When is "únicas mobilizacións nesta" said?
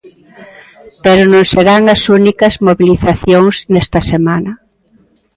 2.19-3.99